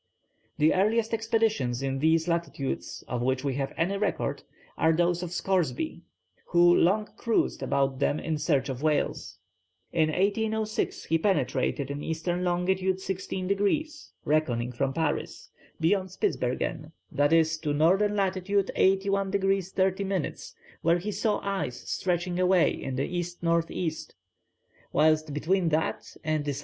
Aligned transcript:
The 0.57 0.73
earliest 0.73 1.13
expeditions 1.13 1.83
in 1.83 1.99
these 1.99 2.27
latitudes 2.27 3.03
of 3.07 3.21
which 3.21 3.43
we 3.43 3.53
have 3.53 3.71
any 3.77 3.97
record 3.99 4.41
are 4.75 4.93
those 4.93 5.21
of 5.21 5.31
Scoresby, 5.31 6.01
who 6.47 6.75
long 6.75 7.09
cruised 7.17 7.61
about 7.61 7.99
them 7.99 8.19
in 8.19 8.39
search 8.39 8.67
of 8.67 8.81
whales. 8.81 9.37
In 9.93 10.09
1806 10.09 11.03
he 11.05 11.19
penetrated 11.19 11.91
in 11.91 12.03
E. 12.03 12.15
long. 12.25 12.67
16 12.97 13.45
degrees 13.47 14.11
(reckoning 14.25 14.71
from 14.71 14.91
Paris), 14.91 15.51
beyond 15.79 16.09
Spitzbergen, 16.09 16.93
i.e. 17.15 17.43
to 17.61 17.69
N. 17.69 18.15
lat. 18.15 18.49
81 18.75 19.29
degrees 19.29 19.71
30 19.71 20.03
minutes, 20.03 20.55
where 20.81 20.97
he 20.97 21.11
saw 21.11 21.37
ice 21.43 21.87
stretching 21.87 22.39
away 22.39 22.71
in 22.71 22.95
the 22.95 23.05
E.N.E., 23.05 23.91
whilst 24.91 25.31
between 25.31 25.69
that 25.69 26.17
and 26.23 26.43
the 26.45 26.49
S.E. 26.49 26.59